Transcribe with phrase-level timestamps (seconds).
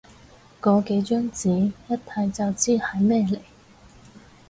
[0.59, 3.39] 個幾張紙，一睇就知係咩嚟